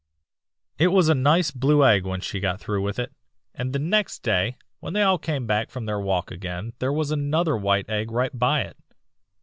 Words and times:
]"'It 0.79 0.87
was 0.87 1.09
a 1.09 1.13
nice 1.13 1.51
blue 1.51 1.85
egg 1.85 2.07
when 2.07 2.19
she 2.19 2.39
got 2.39 2.59
through 2.59 2.81
with 2.81 2.97
it, 2.97 3.13
and 3.53 3.71
the 3.71 3.77
next 3.77 4.23
day, 4.23 4.57
when 4.79 4.93
they 4.93 5.03
all 5.03 5.19
came 5.19 5.45
back 5.45 5.69
from 5.69 5.85
their 5.85 5.99
walk 5.99 6.31
again 6.31 6.73
there 6.79 6.91
was 6.91 7.11
another 7.11 7.55
white 7.55 7.87
egg 7.87 8.09
right 8.09 8.39
by 8.39 8.61
it. 8.61 8.77